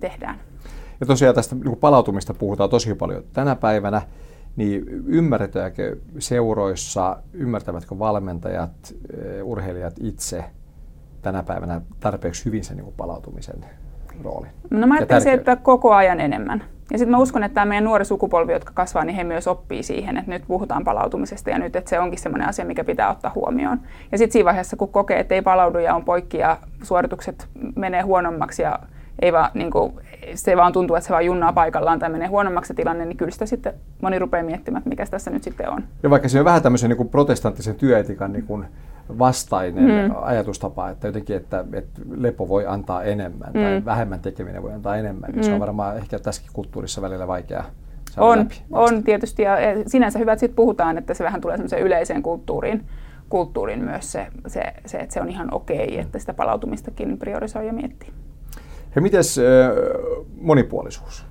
tehdään. 0.00 0.36
Ja 1.00 1.06
tosiaan 1.06 1.34
tästä 1.34 1.54
niin 1.54 1.76
palautumista 1.76 2.34
puhutaan 2.34 2.70
tosi 2.70 2.94
paljon 2.94 3.22
tänä 3.32 3.56
päivänä. 3.56 4.02
Niin 4.56 4.84
ymmärretäänkö 5.06 5.96
seuroissa, 6.18 7.16
ymmärtävätkö 7.32 7.98
valmentajat, 7.98 8.94
urheilijat 9.42 9.94
itse 10.00 10.44
tänä 11.22 11.42
päivänä 11.42 11.80
tarpeeksi 12.00 12.44
hyvin 12.44 12.64
sen 12.64 12.76
niin 12.76 12.94
palautumisen 12.96 13.64
roolin? 14.22 14.50
No 14.70 14.86
mä 14.86 14.94
ajattelisin, 14.94 15.32
että 15.32 15.56
koko 15.56 15.94
ajan 15.94 16.20
enemmän. 16.20 16.64
Ja 16.92 16.98
sitten 16.98 17.10
mä 17.10 17.18
uskon, 17.18 17.44
että 17.44 17.54
tämä 17.54 17.66
meidän 17.66 17.84
nuori 17.84 18.04
sukupolvi, 18.04 18.52
jotka 18.52 18.72
kasvaa, 18.74 19.04
niin 19.04 19.16
he 19.16 19.24
myös 19.24 19.48
oppii 19.48 19.82
siihen, 19.82 20.16
että 20.16 20.30
nyt 20.30 20.42
puhutaan 20.46 20.84
palautumisesta 20.84 21.50
ja 21.50 21.58
nyt, 21.58 21.76
että 21.76 21.90
se 21.90 22.00
onkin 22.00 22.18
sellainen 22.18 22.48
asia, 22.48 22.64
mikä 22.64 22.84
pitää 22.84 23.10
ottaa 23.10 23.32
huomioon. 23.34 23.80
Ja 24.12 24.18
sitten 24.18 24.32
siinä 24.32 24.44
vaiheessa, 24.44 24.76
kun 24.76 24.88
kokee, 24.88 25.20
että 25.20 25.34
ei 25.34 25.42
palaudu 25.42 25.78
ja 25.78 25.94
on 25.94 26.04
poikki 26.04 26.38
ja 26.38 26.56
suoritukset 26.82 27.48
menee 27.76 28.02
huonommaksi 28.02 28.62
ja 28.62 28.78
ei 29.22 29.32
vaan, 29.32 29.50
niin 29.54 29.70
kuin, 29.70 29.92
se 30.34 30.56
vaan 30.56 30.72
tuntuu, 30.72 30.96
että 30.96 31.06
se 31.06 31.12
vaan 31.12 31.26
junnaa 31.26 31.52
paikallaan 31.52 31.98
tai 31.98 32.10
menee 32.10 32.28
huonommaksi 32.28 32.68
se 32.68 32.74
tilanne, 32.74 33.04
niin 33.04 33.16
kyllä 33.16 33.30
sitä 33.30 33.46
sitten 33.46 33.74
moni 34.02 34.18
rupeaa 34.18 34.44
miettimään, 34.44 34.78
että 34.80 34.88
mikä 34.88 35.06
tässä 35.06 35.30
nyt 35.30 35.42
sitten 35.42 35.70
on. 35.70 35.82
Ja 36.02 36.10
vaikka 36.10 36.28
se 36.28 36.38
on 36.38 36.44
vähän 36.44 36.62
tämmöisen 36.62 36.90
niin 36.90 36.96
kuin 36.96 37.08
protestanttisen 37.08 37.74
työetikan 37.74 38.32
niin 38.32 38.46
kuin 38.46 38.66
vastainen 39.18 39.84
mm. 39.84 40.14
ajatustapa, 40.22 40.90
että 40.90 41.08
jotenkin, 41.08 41.36
että, 41.36 41.64
että 41.72 42.00
lepo 42.16 42.48
voi 42.48 42.66
antaa 42.66 43.02
enemmän 43.02 43.50
mm. 43.54 43.60
tai 43.60 43.84
vähemmän 43.84 44.20
tekeminen 44.20 44.62
voi 44.62 44.72
antaa 44.72 44.96
enemmän, 44.96 45.30
niin 45.30 45.38
mm. 45.38 45.42
se 45.42 45.50
on 45.50 45.56
mm. 45.56 45.60
varmaan 45.60 45.96
ehkä 45.96 46.18
tässäkin 46.18 46.50
kulttuurissa 46.52 47.02
välillä 47.02 47.26
vaikea 47.26 47.64
on, 48.16 48.38
läpi. 48.38 48.62
On 48.72 49.02
tietysti 49.02 49.42
ja 49.42 49.56
sinänsä 49.86 50.18
hyvä, 50.18 50.32
että 50.32 50.40
siitä 50.40 50.56
puhutaan, 50.56 50.98
että 50.98 51.14
se 51.14 51.24
vähän 51.24 51.40
tulee 51.40 51.56
semmoiseen 51.56 51.82
yleiseen 51.82 52.22
kulttuuriin, 52.22 52.84
kulttuuriin 53.28 53.84
myös 53.84 54.12
se, 54.12 54.26
se, 54.46 54.62
se, 54.86 54.98
että 54.98 55.14
se 55.14 55.20
on 55.20 55.28
ihan 55.28 55.54
okei, 55.54 55.98
että 55.98 56.18
sitä 56.18 56.34
palautumistakin 56.34 57.18
priorisoi 57.18 57.66
ja 57.66 57.72
miettii. 57.72 58.08
Ja 58.94 59.02
miten 59.02 59.22
monipuolisuus? 60.40 61.26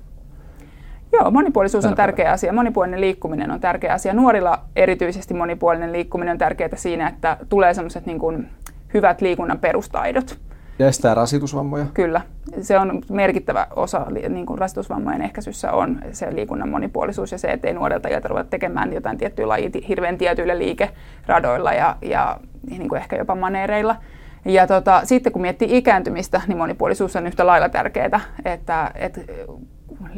Joo, 1.12 1.30
monipuolisuus 1.30 1.84
on 1.84 1.94
tärkeä 1.94 2.32
asia. 2.32 2.52
Monipuolinen 2.52 3.00
liikkuminen 3.00 3.50
on 3.50 3.60
tärkeä 3.60 3.92
asia. 3.92 4.14
Nuorilla 4.14 4.58
erityisesti 4.76 5.34
monipuolinen 5.34 5.92
liikkuminen 5.92 6.32
on 6.32 6.38
tärkeää 6.38 6.76
siinä, 6.76 7.08
että 7.08 7.36
tulee 7.48 7.74
sellaiset 7.74 8.06
niin 8.06 8.18
kuin 8.18 8.48
hyvät 8.94 9.20
liikunnan 9.20 9.58
perustaidot. 9.58 10.38
Ja 10.78 10.88
estää 10.88 11.14
rasitusvammoja? 11.14 11.86
Kyllä. 11.94 12.20
Se 12.60 12.78
on 12.78 13.02
merkittävä 13.10 13.66
osa 13.76 14.06
niin 14.28 14.46
kuin 14.46 14.58
rasitusvammojen 14.58 15.22
ehkäisyssä 15.22 15.72
on 15.72 16.00
se 16.12 16.34
liikunnan 16.34 16.68
monipuolisuus 16.68 17.32
ja 17.32 17.38
se, 17.38 17.48
ettei 17.48 17.72
nuodelta 17.72 18.08
jätä 18.08 18.28
ruveta 18.28 18.50
tekemään 18.50 18.92
jotain 18.92 19.18
tiettyä 19.18 19.48
lajia 19.48 19.70
hirveän 19.88 20.18
tietyillä 20.18 20.58
liikeradoilla 20.58 21.72
ja, 21.72 21.96
ja 22.02 22.40
niin 22.70 22.88
kuin 22.88 23.00
ehkä 23.00 23.16
jopa 23.16 23.34
maneereilla. 23.34 23.96
Ja 24.44 24.66
tota, 24.66 25.00
sitten 25.04 25.32
kun 25.32 25.42
miettii 25.42 25.76
ikääntymistä, 25.76 26.40
niin 26.46 26.58
monipuolisuus 26.58 27.16
on 27.16 27.26
yhtä 27.26 27.46
lailla 27.46 27.68
tärkeää, 27.68 28.20
että, 28.44 28.90
että 28.94 29.20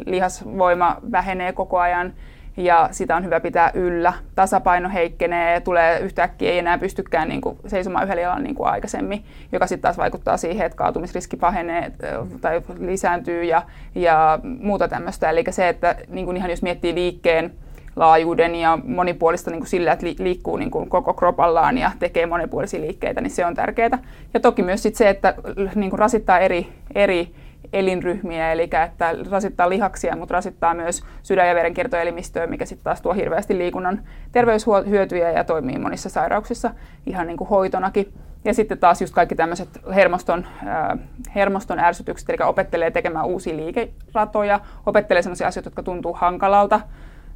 lihasvoima 0.06 0.96
vähenee 1.12 1.52
koko 1.52 1.78
ajan 1.78 2.12
ja 2.56 2.88
sitä 2.92 3.16
on 3.16 3.24
hyvä 3.24 3.40
pitää 3.40 3.70
yllä. 3.74 4.12
Tasapaino 4.34 4.88
heikkenee, 4.88 5.60
tulee 5.60 6.00
yhtäkkiä 6.00 6.50
ei 6.50 6.58
enää 6.58 6.78
pystykään 6.78 7.28
niin 7.28 7.40
kuin 7.40 7.58
seisomaan 7.66 8.04
yhdellä 8.04 8.22
jalalla 8.22 8.42
niin 8.42 8.54
kuin 8.54 8.68
aikaisemmin, 8.68 9.24
joka 9.52 9.66
sitten 9.66 9.82
taas 9.82 9.98
vaikuttaa 9.98 10.36
siihen, 10.36 10.66
että 10.66 10.76
kaatumisriski 10.76 11.36
pahenee 11.36 11.92
tai 12.40 12.62
lisääntyy 12.78 13.44
ja, 13.44 13.62
ja 13.94 14.38
muuta 14.42 14.88
tämmöistä. 14.88 15.30
Eli 15.30 15.44
se, 15.50 15.68
että 15.68 15.96
niin 16.08 16.24
kuin 16.24 16.36
ihan 16.36 16.50
jos 16.50 16.62
miettii 16.62 16.94
liikkeen 16.94 17.54
laajuuden 17.96 18.54
ja 18.54 18.78
monipuolista 18.84 19.50
niin 19.50 19.60
kuin 19.60 19.68
sillä, 19.68 19.92
että 19.92 20.06
liikkuu 20.18 20.56
niin 20.56 20.70
kuin 20.70 20.88
koko 20.88 21.14
kropallaan 21.14 21.78
ja 21.78 21.90
tekee 21.98 22.26
monipuolisia 22.26 22.80
liikkeitä, 22.80 23.20
niin 23.20 23.30
se 23.30 23.46
on 23.46 23.54
tärkeää. 23.54 23.98
Ja 24.34 24.40
toki 24.40 24.62
myös 24.62 24.82
sit 24.82 24.94
se, 24.94 25.08
että 25.08 25.34
niin 25.74 25.90
kuin 25.90 25.98
rasittaa 25.98 26.38
eri, 26.38 26.68
eri 26.94 27.34
elinryhmiä, 27.72 28.52
eli 28.52 28.62
että 28.62 29.14
rasittaa 29.30 29.68
lihaksia, 29.68 30.16
mutta 30.16 30.32
rasittaa 30.32 30.74
myös 30.74 31.04
sydän- 31.22 31.48
ja 31.48 31.54
verenkiertoelimistöä, 31.54 32.46
mikä 32.46 32.66
sitten 32.66 32.84
taas 32.84 33.00
tuo 33.02 33.12
hirveästi 33.12 33.58
liikunnan 33.58 34.02
terveyshyötyjä 34.32 35.30
ja 35.30 35.44
toimii 35.44 35.78
monissa 35.78 36.08
sairauksissa 36.08 36.70
ihan 37.06 37.26
niin 37.26 37.36
kuin 37.36 37.48
hoitonakin. 37.48 38.12
Ja 38.44 38.54
sitten 38.54 38.78
taas 38.78 39.00
just 39.00 39.14
kaikki 39.14 39.34
tämmöiset 39.34 39.68
hermoston, 39.94 40.46
äh, 40.66 40.98
hermoston 41.34 41.78
ärsytykset, 41.78 42.30
eli 42.30 42.38
opettelee 42.44 42.90
tekemään 42.90 43.26
uusia 43.26 43.56
liikeratoja, 43.56 44.60
opettelee 44.86 45.22
sellaisia 45.22 45.46
asioita, 45.46 45.66
jotka 45.66 45.82
tuntuu 45.82 46.12
hankalalta, 46.12 46.80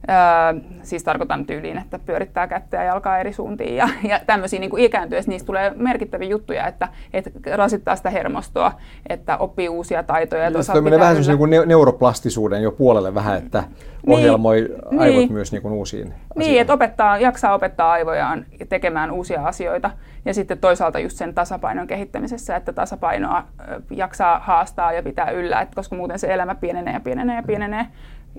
Öö, 0.08 0.60
siis 0.82 1.04
tarkoitan 1.04 1.46
tyyliin, 1.46 1.78
että 1.78 1.98
pyörittää 1.98 2.46
kättä 2.46 2.76
ja 2.76 2.82
jalkaa 2.82 3.18
eri 3.18 3.32
suuntiin 3.32 3.76
ja, 3.76 3.88
ja 4.08 4.20
tämmöisiä 4.26 4.60
niin 4.60 4.78
ikääntyessä 4.78 5.30
niistä 5.30 5.46
tulee 5.46 5.72
merkittäviä 5.76 6.28
juttuja, 6.28 6.66
että, 6.66 6.88
että 7.12 7.30
rasittaa 7.56 7.96
sitä 7.96 8.10
hermostoa, 8.10 8.72
että 9.08 9.36
oppii 9.36 9.68
uusia 9.68 10.02
taitoja. 10.02 10.50
Ja 10.50 10.62
se 10.62 10.80
menee 10.80 10.98
vähän 10.98 11.16
niin 11.16 11.38
kuin 11.38 11.50
neuroplastisuuden 11.66 12.62
jo 12.62 12.72
puolelle 12.72 13.14
vähän, 13.14 13.38
että 13.38 13.60
niin, 14.06 14.18
ohjelmoi 14.18 14.60
niin, 14.90 15.00
aivot 15.00 15.16
niin, 15.16 15.32
myös 15.32 15.52
niin 15.52 15.62
kuin 15.62 15.74
uusiin 15.74 16.08
Niin, 16.08 16.14
asioihin. 16.36 16.60
että 16.60 16.72
opettaa, 16.72 17.18
jaksaa 17.18 17.54
opettaa 17.54 17.92
aivojaan 17.92 18.46
tekemään 18.68 19.10
uusia 19.10 19.42
asioita 19.44 19.90
ja 20.24 20.34
sitten 20.34 20.58
toisaalta 20.58 20.98
just 20.98 21.16
sen 21.16 21.34
tasapainon 21.34 21.86
kehittämisessä, 21.86 22.56
että 22.56 22.72
tasapainoa 22.72 23.44
jaksaa 23.90 24.38
haastaa 24.38 24.92
ja 24.92 25.02
pitää 25.02 25.30
yllä, 25.30 25.60
että 25.60 25.74
koska 25.74 25.96
muuten 25.96 26.18
se 26.18 26.34
elämä 26.34 26.54
pienenee 26.54 26.94
ja 26.94 27.00
pienenee 27.00 27.36
ja 27.36 27.42
pienenee 27.42 27.86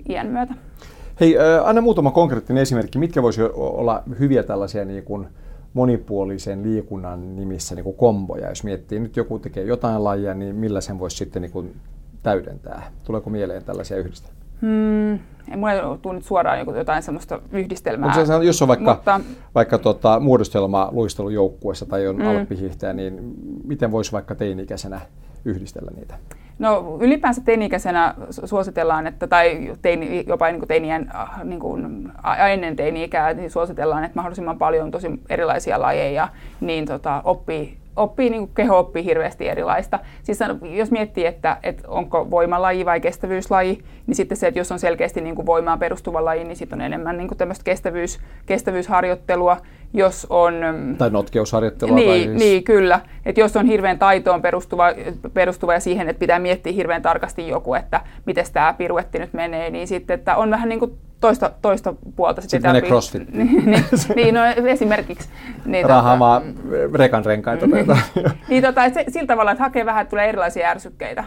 iän 0.08 0.26
myötä. 0.26 0.54
Hei, 1.20 1.36
anna 1.64 1.80
muutama 1.80 2.10
konkreettinen 2.10 2.62
esimerkki. 2.62 2.98
Mitkä 2.98 3.22
voisi 3.22 3.42
olla 3.52 4.02
hyviä 4.18 4.42
tällaisia 4.42 4.84
niin 4.84 5.04
kuin 5.04 5.26
monipuolisen 5.74 6.62
liikunnan 6.62 7.36
nimissä 7.36 7.74
niin 7.74 7.84
kuin 7.84 7.96
komboja. 7.96 8.48
Jos 8.48 8.64
miettii, 8.64 9.00
nyt 9.00 9.16
joku 9.16 9.38
tekee 9.38 9.64
jotain 9.64 10.04
lajia, 10.04 10.34
niin 10.34 10.56
millä 10.56 10.80
sen 10.80 10.98
voisi 10.98 11.16
sitten 11.16 11.42
niin 11.42 11.52
kuin 11.52 11.76
täydentää? 12.22 12.92
Tuleeko 13.04 13.30
mieleen 13.30 13.64
tällaisia 13.64 13.96
yhdistelmiä? 13.96 14.40
Hmm, 14.60 15.12
ei 15.50 15.56
mulle 15.56 15.98
tule 16.02 16.14
nyt 16.14 16.24
suoraan 16.24 16.76
jotain 16.76 17.02
sellaista 17.02 17.40
yhdistelmää. 17.52 18.08
Mutta 18.08 18.26
se, 18.26 18.44
jos 18.44 18.62
on 18.62 18.68
vaikka, 18.68 18.94
mutta, 18.94 19.20
vaikka 19.54 19.78
tota, 19.78 20.20
muodostelma 20.20 20.88
luistelujoukkuessa 20.92 21.86
tai 21.86 22.06
on 22.06 22.16
mm. 22.16 22.26
alppihiihtäjä, 22.26 22.92
niin 22.92 23.34
miten 23.64 23.90
voisi 23.90 24.12
vaikka 24.12 24.34
teini-ikäisenä 24.34 25.00
yhdistellä 25.44 25.90
niitä? 25.96 26.14
No 26.58 26.98
ylipäänsä 27.00 27.40
teini-ikäisenä 27.44 28.14
suositellaan, 28.30 29.06
että, 29.06 29.26
tai 29.26 29.72
teini, 29.82 30.24
jopa 30.26 30.46
niin 30.46 30.58
kuin 30.58 30.68
teinien, 30.68 31.10
äh, 31.14 31.44
niin 31.44 31.60
kuin 31.60 32.12
ennen 32.50 32.76
teini-ikää, 32.76 33.34
niin 33.34 33.50
suositellaan, 33.50 34.04
että 34.04 34.16
mahdollisimman 34.16 34.58
paljon 34.58 34.90
tosi 34.90 35.08
erilaisia 35.28 35.80
lajeja, 35.80 36.28
niin 36.60 36.86
tota, 36.86 37.22
oppii 37.24 37.80
oppii, 37.96 38.30
niin 38.30 38.40
kuin 38.40 38.54
keho 38.54 38.78
oppii 38.78 39.04
hirveästi 39.04 39.48
erilaista. 39.48 39.98
Siis 40.22 40.38
jos 40.62 40.90
miettii, 40.90 41.26
että, 41.26 41.56
että 41.62 41.88
onko 41.88 42.30
voimalaji 42.30 42.84
vai 42.84 43.00
kestävyyslaji, 43.00 43.84
niin 44.06 44.14
sitten 44.14 44.36
se, 44.36 44.46
että 44.46 44.60
jos 44.60 44.72
on 44.72 44.78
selkeästi 44.78 45.20
niin 45.20 45.34
kuin 45.34 45.46
voimaan 45.46 45.78
perustuva 45.78 46.24
laji, 46.24 46.44
niin 46.44 46.56
sitten 46.56 46.78
on 46.80 46.86
enemmän 46.86 47.16
niin 47.16 47.28
kuin 47.28 47.38
kestävyys, 47.64 48.20
kestävyysharjoittelua. 48.46 49.56
Jos 49.92 50.26
on, 50.30 50.54
tai 50.98 51.10
notkeusharjoittelua. 51.10 51.94
Niin, 51.94 52.08
tai 52.08 52.18
siis... 52.18 52.38
niin 52.38 52.64
kyllä. 52.64 53.00
Että 53.26 53.40
jos 53.40 53.56
on 53.56 53.66
hirveän 53.66 53.98
taitoon 53.98 54.42
perustuva, 54.42 54.86
perustuva 55.34 55.74
ja 55.74 55.80
siihen, 55.80 56.08
että 56.08 56.20
pitää 56.20 56.38
miettiä 56.38 56.72
hirveän 56.72 57.02
tarkasti 57.02 57.48
joku, 57.48 57.74
että 57.74 58.00
miten 58.26 58.44
tämä 58.52 58.74
piruetti 58.78 59.18
nyt 59.18 59.32
menee, 59.32 59.70
niin 59.70 59.88
sitten, 59.88 60.14
että 60.14 60.36
on 60.36 60.50
vähän 60.50 60.68
niin 60.68 60.78
kuin 60.78 60.92
toista, 61.20 61.50
toista 61.62 61.94
puolta. 62.16 62.40
Sitten 62.40 62.62
menee 62.62 62.82
crossfit. 62.82 63.22
niin, 63.34 63.64
niin, 63.66 63.84
niin, 64.16 64.34
no 64.34 64.40
esimerkiksi. 64.66 65.28
Niin, 65.64 65.88
Rahamaa 65.88 66.40
tota, 66.40 66.96
rekan 66.98 67.24
renkaita. 67.24 67.66
niin, 68.48 68.62
tota, 68.62 68.90
se, 68.90 69.04
sillä 69.08 69.26
tavalla, 69.26 69.50
että 69.50 69.64
hakee 69.64 69.86
vähän, 69.86 70.02
että 70.02 70.10
tulee 70.10 70.28
erilaisia 70.28 70.68
ärsykkeitä. 70.68 71.24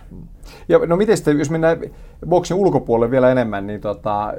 Ja 0.70 0.80
no 0.80 0.96
miten 0.96 1.18
sitten, 1.18 1.40
jos 1.40 1.50
mennään 1.50 1.78
boksin 2.28 2.58
ulkopuolelle 2.58 3.12
vielä 3.12 3.32
enemmän, 3.32 3.68
niin 3.68 3.82
tota, 3.82 4.34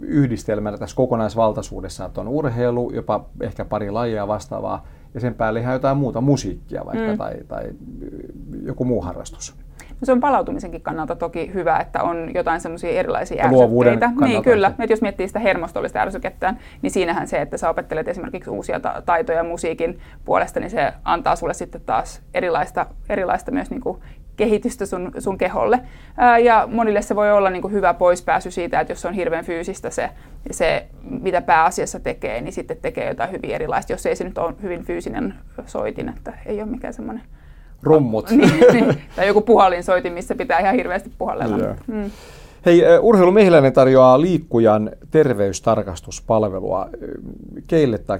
yhdistelmänä 0.00 0.78
tässä 0.78 0.96
kokonaisvaltaisuudessa, 0.96 2.04
että 2.04 2.20
on 2.20 2.28
urheilu, 2.28 2.90
jopa 2.94 3.24
ehkä 3.40 3.64
pari 3.64 3.90
lajia 3.90 4.28
vastaavaa, 4.28 4.86
ja 5.14 5.20
sen 5.20 5.34
päälle 5.34 5.60
ihan 5.60 5.72
jotain 5.72 5.96
muuta 5.96 6.20
musiikkia 6.20 6.86
vaikka, 6.86 7.10
mm. 7.10 7.18
tai, 7.18 7.34
tai 7.48 7.64
joku 8.62 8.84
muu 8.84 9.02
harrastus. 9.02 9.56
No 10.00 10.04
se 10.04 10.12
on 10.12 10.20
palautumisenkin 10.20 10.80
kannalta 10.80 11.16
toki 11.16 11.50
hyvä, 11.54 11.78
että 11.78 12.02
on 12.02 12.30
jotain 12.34 12.60
semmoisia 12.60 12.90
erilaisia 12.90 13.44
ärsykkeitä. 13.44 14.12
Niin, 14.20 14.42
kyllä. 14.42 14.66
Että 14.78 14.92
jos 14.92 15.02
miettii 15.02 15.28
sitä 15.28 15.38
hermostollista 15.38 15.98
ärsykettä, 15.98 16.54
niin 16.82 16.90
siinähän 16.90 17.28
se, 17.28 17.40
että 17.40 17.56
sä 17.56 17.70
opettelet 17.70 18.08
esimerkiksi 18.08 18.50
uusia 18.50 18.80
ta- 18.80 19.02
taitoja 19.06 19.44
musiikin 19.44 19.98
puolesta, 20.24 20.60
niin 20.60 20.70
se 20.70 20.92
antaa 21.04 21.36
sulle 21.36 21.54
sitten 21.54 21.80
taas 21.86 22.22
erilaista, 22.34 22.86
erilaista 23.08 23.50
myös 23.50 23.70
niin 23.70 23.80
kuin 23.80 23.98
kehitystä 24.36 24.86
sun, 24.86 25.12
sun 25.18 25.38
keholle. 25.38 25.80
Ää, 26.16 26.38
ja 26.38 26.68
monille 26.72 27.02
se 27.02 27.16
voi 27.16 27.32
olla 27.32 27.50
niin 27.50 27.62
kuin 27.62 27.72
hyvä 27.72 27.94
poispääsy 27.94 28.50
siitä, 28.50 28.80
että 28.80 28.92
jos 28.92 29.04
on 29.04 29.14
hirveän 29.14 29.44
fyysistä 29.44 29.90
se, 29.90 30.10
se, 30.50 30.86
mitä 31.02 31.40
pääasiassa 31.40 32.00
tekee, 32.00 32.40
niin 32.40 32.52
sitten 32.52 32.76
tekee 32.82 33.08
jotain 33.08 33.32
hyvin 33.32 33.50
erilaista, 33.50 33.92
jos 33.92 34.06
ei 34.06 34.16
se 34.16 34.24
nyt 34.24 34.38
ole 34.38 34.54
hyvin 34.62 34.84
fyysinen 34.84 35.34
soitin, 35.66 36.08
että 36.08 36.32
ei 36.46 36.62
ole 36.62 36.70
mikään 36.70 36.94
semmoinen 36.94 37.24
rummut. 37.82 38.30
niin, 38.30 38.64
niin, 38.72 39.02
tai 39.16 39.26
joku 39.26 39.40
puhallinsoitin, 39.40 40.12
missä 40.12 40.34
pitää 40.34 40.58
ihan 40.58 40.74
hirveästi 40.74 41.12
puhallella. 41.18 41.58
Yeah. 41.58 41.76
Mm. 41.86 42.10
Hei, 42.66 42.82
Urheilu 43.00 43.30
Mehiläinen 43.30 43.72
tarjoaa 43.72 44.20
liikkujan 44.20 44.90
terveystarkastuspalvelua. 45.10 46.88
Keille 47.66 47.98
tai 47.98 48.18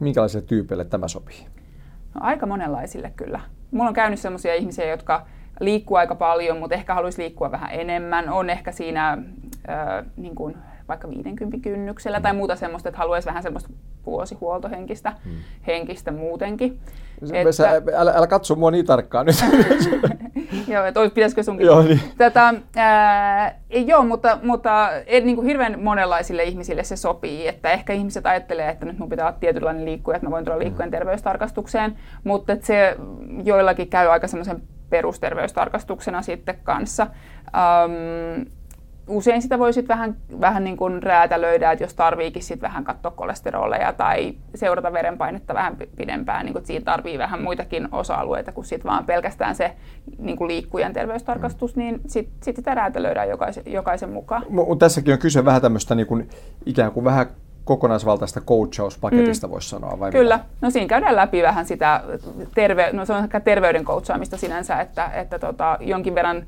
minkälaisille 0.00 0.44
tyypeille 0.46 0.84
tämä 0.84 1.08
sopii? 1.08 1.46
No, 2.14 2.20
aika 2.24 2.46
monenlaisille 2.46 3.12
kyllä. 3.16 3.40
Mulla 3.70 3.88
on 3.88 3.94
käynyt 3.94 4.18
sellaisia 4.18 4.54
ihmisiä, 4.54 4.86
jotka 4.86 5.26
liikkuu 5.60 5.96
aika 5.96 6.14
paljon, 6.14 6.58
mutta 6.58 6.74
ehkä 6.74 6.94
haluaisi 6.94 7.22
liikkua 7.22 7.50
vähän 7.50 7.70
enemmän. 7.72 8.30
On 8.30 8.50
ehkä 8.50 8.72
siinä 8.72 9.10
äh, 9.10 10.04
niin 10.16 10.34
kuin 10.34 10.56
vaikka 10.88 11.10
50 11.10 11.58
kynnyksellä 11.62 12.18
mm. 12.18 12.22
tai 12.22 12.34
muuta 12.34 12.56
semmoista, 12.56 12.88
että 12.88 12.98
haluaisi 12.98 13.26
vähän 13.26 13.42
semmoista 13.42 13.70
vuosihuoltohenkistä 14.06 15.12
mm. 15.24 15.30
henkistä 15.66 16.10
muutenkin. 16.10 16.80
Että... 17.32 17.52
Sä, 17.52 17.70
älä, 17.96 18.12
älä 18.16 18.26
katso 18.26 18.54
mua 18.54 18.70
niin 18.70 18.86
tarkkaan 18.86 19.26
nyt. 19.26 19.36
joo, 20.68 20.84
että 20.84 21.00
pitäisikö 21.14 21.42
sunkin? 21.42 21.66
joo, 21.66 21.82
niin. 21.82 22.00
Tätä, 22.18 22.54
ää, 22.76 23.58
joo, 23.70 24.04
mutta, 24.04 24.38
mutta 24.42 24.90
et, 25.06 25.24
niin 25.24 25.36
kuin 25.36 25.46
hirveän 25.46 25.82
monenlaisille 25.82 26.44
ihmisille 26.44 26.84
se 26.84 26.96
sopii, 26.96 27.48
että 27.48 27.70
ehkä 27.70 27.92
ihmiset 27.92 28.26
ajattelee, 28.26 28.68
että 28.68 28.86
nyt 28.86 28.98
mun 28.98 29.08
pitää 29.08 29.26
olla 29.26 29.38
tietynlainen 29.40 29.84
liikkuja, 29.84 30.16
että 30.16 30.26
mä 30.26 30.30
voin 30.30 30.44
tulla 30.44 30.58
liikkujen 30.58 30.88
mm. 30.88 30.92
terveystarkastukseen, 30.92 31.96
mutta 32.24 32.52
että 32.52 32.66
se 32.66 32.96
joillakin 33.44 33.88
käy 33.88 34.08
aika 34.08 34.26
semmoisen 34.26 34.62
perusterveystarkastuksena 34.90 36.22
sitten 36.22 36.58
kanssa. 36.64 37.06
Um, 37.46 38.46
usein 39.08 39.42
sitä 39.42 39.58
voi 39.58 39.72
sitten 39.72 39.96
vähän, 39.96 40.16
vähän 40.40 40.64
niin 40.64 40.76
kuin 40.76 41.02
räätälöidä, 41.02 41.72
että 41.72 41.84
jos 41.84 41.94
tarviikin 41.94 42.42
sitten 42.42 42.68
vähän 42.68 42.84
katsoa 42.84 43.10
kolesteroleja 43.10 43.92
tai 43.92 44.34
seurata 44.54 44.92
verenpainetta 44.92 45.54
vähän 45.54 45.76
pidempään, 45.96 46.44
niin 46.44 46.52
kuin 46.52 46.66
siinä 46.66 46.84
tarvii 46.84 47.18
vähän 47.18 47.42
muitakin 47.42 47.88
osa-alueita 47.92 48.52
kuin 48.52 48.64
sit 48.64 48.84
vaan 48.84 49.04
pelkästään 49.04 49.54
se 49.54 49.72
niin 50.18 50.36
kuin 50.36 50.48
liikkujan 50.48 50.92
terveystarkastus, 50.92 51.76
niin 51.76 52.00
sitten 52.06 52.34
sit 52.42 52.56
sitä 52.56 52.74
räätälöidään 52.74 53.28
jokaisen, 53.28 53.64
jokaisen 53.66 54.10
mukaan. 54.10 54.44
Mutta 54.48 54.86
tässäkin 54.86 55.12
on 55.12 55.18
kyse 55.18 55.44
vähän 55.44 55.62
tämmöistä 55.62 55.94
niin 55.94 56.06
kuin, 56.06 56.28
ikään 56.66 56.92
kuin 56.92 57.04
vähän 57.04 57.26
kokonaisvaltaista 57.68 58.40
coachauspaketista 58.40 59.46
mm. 59.46 59.50
voisi 59.50 59.68
sanoa, 59.68 60.00
vai 60.00 60.10
Kyllä. 60.10 60.36
Mitä? 60.36 60.48
No 60.60 60.70
siinä 60.70 60.86
käydään 60.86 61.16
läpi 61.16 61.42
vähän 61.42 61.66
sitä, 61.66 62.02
terve, 62.54 62.90
no 62.92 63.04
se 63.04 63.12
on 63.12 63.24
ehkä 63.24 63.40
terveyden 63.40 63.84
coachaamista 63.84 64.36
sinänsä, 64.36 64.80
että, 64.80 65.10
että 65.14 65.38
tota, 65.38 65.78
jonkin 65.80 66.14
verran 66.14 66.46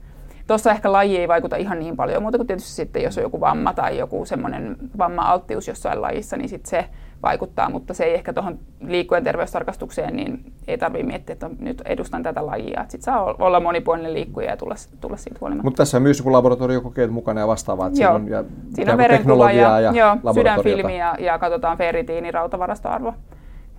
Tuossa 0.51 0.71
ehkä 0.71 0.93
laji 0.93 1.19
ei 1.19 1.29
vaikuta 1.29 1.57
ihan 1.57 1.79
niin 1.79 1.97
paljon, 1.97 2.23
mutta 2.23 2.39
kuin 2.39 2.47
tietysti 2.47 2.71
sitten, 2.71 3.03
jos 3.03 3.19
on 3.19 3.23
joku 3.23 3.41
vamma 3.41 3.73
tai 3.73 3.99
joku 3.99 4.25
semmoinen 4.25 4.77
vamma-alttius 4.99 5.69
jossain 5.69 6.03
lajissa, 6.03 6.37
niin 6.37 6.49
sitten 6.49 6.71
se 6.71 6.85
vaikuttaa, 7.23 7.71
mutta 7.71 7.95
se 7.95 8.05
ei 8.05 8.15
ehkä 8.15 8.33
tuohon 8.33 8.59
liikkujen 8.81 9.25
terveystarkastukseen, 9.25 10.17
niin 10.17 10.53
ei 10.69 10.79
tarvitse 10.79 11.07
miettiä, 11.07 11.33
että 11.33 11.51
nyt 11.59 11.83
edustan 11.85 12.23
tätä 12.23 12.47
lajia. 12.47 12.83
Sitten 12.83 13.03
saa 13.03 13.35
olla 13.39 13.61
monipuolinen 13.61 14.15
liikkuja 14.15 14.51
ja 14.51 14.57
tulla, 14.57 14.75
tulla 15.01 15.17
siitä 15.17 15.39
huolimatta. 15.41 15.65
Mutta 15.65 15.79
tässä 15.79 15.97
on 15.97 16.03
myös 16.03 16.19
joku 16.19 16.33
laboratoriokokeet 16.33 17.11
mukana 17.11 17.41
ja 17.41 17.47
vastaavaa. 17.47 17.87
Että 17.87 18.03
Joo. 18.03 18.19
Siinä 18.19 18.39
on, 18.39 18.45
ja 18.45 18.45
siinä 18.75 18.93
on 18.93 18.99
verenkuva 18.99 19.53
ja, 19.53 19.81
ja 19.81 19.93
joo, 19.93 20.35
sydänfilmi 20.35 20.99
ja, 20.99 21.15
ja 21.19 21.39
katsotaan 21.39 21.79
ferritiini, 21.79 22.31
rautavarastoarvo. 22.31 23.15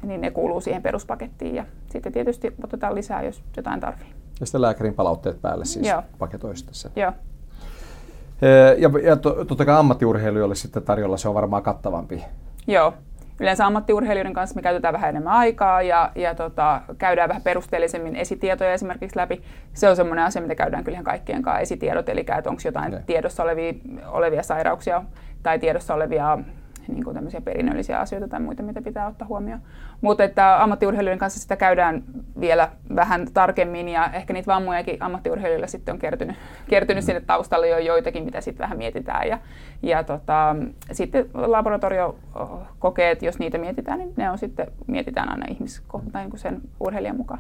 Niin 0.04 0.22
ne 0.22 0.32
kuuluu 0.32 0.62
siihen 0.62 0.82
peruspakettiin 0.82 1.56
ja 1.56 1.66
sitten 1.90 2.12
tietysti 2.12 2.54
otetaan 2.64 2.96
lisää, 2.96 3.24
jos 3.24 3.44
jotain 3.58 3.80
tarvitsee. 3.80 4.21
Ja 4.42 4.46
sitten 4.46 4.62
lääkärin 4.62 4.94
palautteet 4.94 5.42
päälle 5.42 5.66
siis 5.66 5.88
Joo. 5.88 6.04
paketoista 6.20 6.68
tässä. 6.68 6.90
Joo. 6.96 7.12
Ja, 8.78 8.90
ja 9.04 9.16
to, 9.16 9.46
totta 9.46 9.66
kai 9.66 9.76
ammattiurheilijoille 9.76 10.56
sitten 10.56 10.84
tarjolla 10.84 11.18
se 11.18 11.28
on 11.28 11.36
varmaan 11.36 11.64
kattavampi. 11.64 12.24
Joo. 12.68 12.94
Yleensä 13.40 13.66
ammattiurheilijoiden 13.66 14.34
kanssa 14.34 14.56
me 14.56 14.62
käytetään 14.62 14.94
vähän 14.94 15.10
enemmän 15.10 15.34
aikaa 15.34 15.82
ja, 15.82 16.12
ja 16.16 16.36
tota, 16.36 16.82
käydään 16.98 17.30
vähän 17.30 17.42
perusteellisemmin 17.42 18.16
esitietoja 18.16 18.74
esimerkiksi 18.74 19.18
läpi. 19.18 19.42
Se 19.74 19.90
on 19.90 19.96
semmoinen 19.96 20.26
asia, 20.26 20.42
mitä 20.42 20.56
käydään 20.56 20.84
kyllä 20.84 21.04
kaikkien 21.04 21.42
kanssa 21.42 21.60
esitiedot, 21.60 22.10
eli 22.10 22.26
onko 22.46 22.62
jotain 22.66 22.92
ne. 22.92 23.04
tiedossa 23.06 23.44
olevia, 23.44 23.74
olevia 24.08 24.44
sairauksia 24.44 25.04
tai 25.44 25.60
tiedossa 25.60 25.94
olevia 25.94 26.40
niin 26.88 27.04
kuin 27.04 27.14
tämmöisiä 27.14 27.42
perinnöllisiä 27.42 28.00
asioita 28.00 28.28
tai 28.28 28.40
muita, 28.40 28.64
mitä 28.64 28.82
pitää 28.82 29.08
ottaa 29.08 29.28
huomioon. 29.28 29.62
Mutta 30.02 30.24
että 30.24 30.64
ammattiurheilijoiden 30.64 31.20
kanssa 31.20 31.40
sitä 31.40 31.56
käydään 31.56 32.04
vielä 32.40 32.72
vähän 32.96 33.28
tarkemmin 33.34 33.90
ja 33.90 34.10
ehkä 34.14 34.34
niitä 34.34 34.48
vammojakin 34.48 34.98
ammattiurheilijoilla 35.00 35.68
sitten 35.68 35.94
on 35.94 36.00
kertynyt, 36.00 36.36
kertynyt 36.70 37.04
sinne 37.04 37.22
taustalle 37.22 37.68
jo 37.68 37.78
joitakin, 37.78 38.24
mitä 38.24 38.42
sitten 38.42 38.64
vähän 38.64 38.78
mietitään. 38.78 39.28
Ja, 39.28 39.40
ja 39.84 40.04
tota, 40.04 40.56
sitten 40.92 41.30
laboratoriokokeet, 41.34 43.22
jos 43.22 43.40
niitä 43.40 43.58
mietitään, 43.58 44.00
niin 44.00 44.14
ne 44.18 44.32
on 44.32 44.38
sitten, 44.38 44.68
mietitään 44.88 45.30
aina 45.30 45.46
ihmiskohtaan 45.50 46.30
niin 46.30 46.40
sen 46.40 46.62
urheilijan 46.80 47.18
mukaan. 47.18 47.40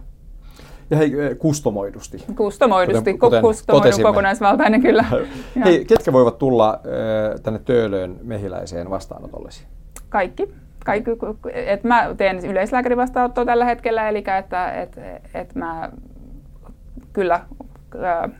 Ja 0.91 0.97
hei, 0.97 1.11
kustomoidusti. 1.39 2.23
Kustomoidusti, 2.35 3.17
kuten, 3.17 3.41
kustomoidun 3.41 4.01
kokonaisvaltainen 4.01 4.81
kyllä. 4.81 5.05
hei, 5.65 5.85
ketkä 5.85 6.13
voivat 6.13 6.37
tulla 6.37 6.69
äh, 6.73 7.41
tänne 7.43 7.59
Töölöön 7.59 8.19
mehiläiseen 8.23 8.89
vastaanotollesi? 8.89 9.65
Kaikki. 10.09 10.53
Kaikki 10.85 11.11
et 11.53 11.83
mä 11.83 12.15
teen 12.17 12.45
yleislääkärin 12.45 12.97
vastaanottoa 12.97 13.45
tällä 13.45 13.65
hetkellä, 13.65 14.09
eli 14.09 14.23
että 14.39 14.71
et, 14.71 14.99
et 15.33 15.55
mä 15.55 15.91
kyllä, 17.13 17.35
äh, 18.03 18.31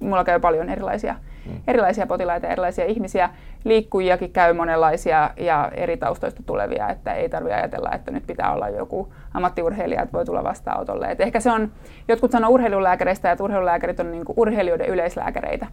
mulla 0.00 0.24
käy 0.24 0.40
paljon 0.40 0.68
erilaisia 0.68 1.14
mm. 1.46 1.60
erilaisia 1.66 2.06
potilaita, 2.06 2.48
erilaisia 2.48 2.84
ihmisiä. 2.84 3.30
Liikkujiakin 3.64 4.32
käy 4.32 4.52
monenlaisia 4.52 5.30
ja 5.36 5.70
eri 5.74 5.96
taustoista 5.96 6.42
tulevia, 6.46 6.88
että 6.88 7.12
ei 7.12 7.28
tarvitse 7.28 7.54
ajatella, 7.54 7.90
että 7.92 8.10
nyt 8.10 8.26
pitää 8.26 8.52
olla 8.52 8.68
joku 8.68 9.14
ammattiurheilija, 9.34 10.02
että 10.02 10.12
voi 10.12 10.24
tulla 10.24 10.44
vastaanotolle. 10.44 11.10
Et 11.10 11.20
ehkä 11.20 11.40
se 11.40 11.50
on, 11.50 11.72
jotkut 12.08 12.30
sanoo 12.30 12.50
urheilulääkäreistä, 12.50 13.32
että 13.32 13.44
urheilulääkärit 13.44 14.00
on 14.00 14.10
niin 14.10 14.24
urheilijoiden 14.36 14.88
yleislääkäreitä. 14.88 15.66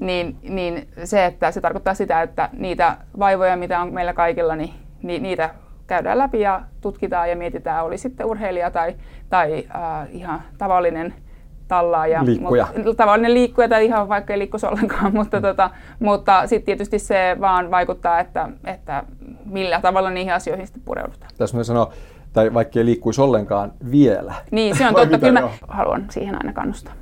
Niin, 0.00 0.36
niin 0.42 0.88
se, 1.04 1.24
että 1.24 1.50
se 1.50 1.60
tarkoittaa 1.60 1.94
sitä, 1.94 2.22
että 2.22 2.48
niitä 2.52 2.96
vaivoja, 3.18 3.56
mitä 3.56 3.80
on 3.80 3.92
meillä 3.92 4.12
kaikilla, 4.12 4.56
niin 4.56 4.72
niitä 5.02 5.50
käydään 5.86 6.18
läpi 6.18 6.40
ja 6.40 6.62
tutkitaan 6.80 7.30
ja 7.30 7.36
mietitään, 7.36 7.84
oli 7.84 7.98
sitten 7.98 8.26
urheilija 8.26 8.70
tai, 8.70 8.94
tai 9.30 9.64
äh, 9.74 10.08
ihan 10.10 10.42
tavallinen 10.58 11.14
tallaaja. 11.72 12.24
Liikkuja. 12.24 12.66
Mut, 12.84 12.96
tavallinen 12.96 13.34
liikkuja 13.34 13.68
tai 13.68 13.84
ihan 13.84 14.08
vaikka 14.08 14.32
ei 14.32 14.38
liikkuisi 14.38 14.66
ollenkaan, 14.66 15.14
mutta, 15.18 15.36
mm. 15.36 15.42
tota, 15.42 15.70
mutta 16.00 16.46
sitten 16.46 16.66
tietysti 16.66 16.98
se 16.98 17.36
vaan 17.40 17.70
vaikuttaa, 17.70 18.20
että, 18.20 18.48
että 18.64 19.04
millä 19.44 19.80
tavalla 19.80 20.10
niihin 20.10 20.32
asioihin 20.32 20.66
sitten 20.66 20.82
pureudutaan. 20.84 21.30
Tässä 21.38 21.56
me 21.56 21.64
sanoa, 21.64 21.92
tai 22.32 22.54
vaikka 22.54 22.78
ei 22.78 22.84
liikkuisi 22.84 23.20
ollenkaan 23.20 23.72
vielä. 23.90 24.34
Niin, 24.50 24.76
se 24.76 24.86
on 24.86 24.94
totta. 24.94 25.18
Kyllä 25.18 25.40
mä 25.40 25.48
haluan 25.68 26.06
siihen 26.10 26.34
aina 26.34 26.52
kannustaa. 26.52 26.94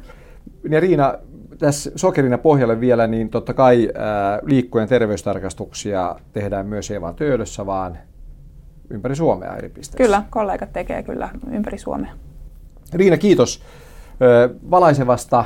Ja 0.71 0.81
Riina, 0.81 1.15
tässä 1.59 1.91
sokerina 1.97 2.39
pohjalle 2.39 2.81
vielä, 2.81 3.07
niin 3.07 3.31
totta 3.31 3.55
kai 3.55 3.89
ää, 3.95 4.39
liikkujen 4.43 4.89
terveystarkastuksia 4.89 6.17
tehdään 6.33 6.67
myös 6.67 6.91
ei 6.91 7.01
vain 7.01 7.15
Töölössä, 7.15 7.67
vaan 7.67 7.99
ympäri 8.91 9.17
Suomea 9.17 9.57
eri 9.57 9.69
pisteissä. 9.69 10.05
Kyllä, 10.05 10.23
kollegat 10.31 10.73
tekee 10.73 11.03
kyllä 11.03 11.29
ympäri 11.53 11.79
Suomea. 11.79 12.13
Riina, 12.95 13.17
kiitos 13.17 13.63
valaisevasta, 14.71 15.45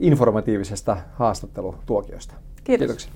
informatiivisesta 0.00 0.96
haastattelutuokiosta. 1.12 2.34
Kiitos. 2.64 2.86
Kiitoksia. 2.86 3.12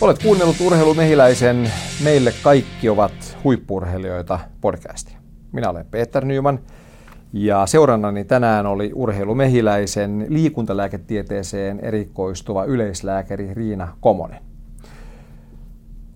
Olet 0.00 0.22
kuunnellut 0.22 0.60
Urheilu 0.60 0.94
Mehiläisen 0.94 1.72
Meille 2.04 2.32
kaikki 2.42 2.88
ovat 2.88 3.38
huippurheilijoita 3.44 4.38
podcastia. 4.60 5.18
Minä 5.52 5.70
olen 5.70 5.86
Peter 5.90 6.24
Nyman 6.24 6.58
ja 7.32 7.66
seurannani 7.66 8.24
tänään 8.24 8.66
oli 8.66 8.92
Urheilu 8.94 9.34
Mehiläisen 9.34 10.26
liikuntalääketieteeseen 10.28 11.80
erikoistuva 11.80 12.64
yleislääkäri 12.64 13.54
Riina 13.54 13.96
Komonen. 14.00 14.51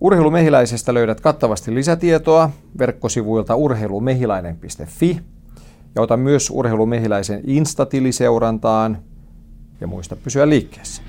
Urheilumehiläisestä 0.01 0.93
löydät 0.93 1.21
kattavasti 1.21 1.75
lisätietoa 1.75 2.49
verkkosivuilta 2.79 3.55
urheilumehiläinen.fi 3.55 5.19
ja 5.95 6.01
ota 6.01 6.17
myös 6.17 6.49
Urheilumehiläisen 6.49 7.41
instatili 7.47 8.11
seurantaan 8.11 8.97
ja 9.81 9.87
muista 9.87 10.15
pysyä 10.15 10.49
liikkeessä. 10.49 11.01